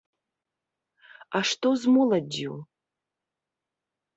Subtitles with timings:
[1.39, 2.51] А што з моладдзю?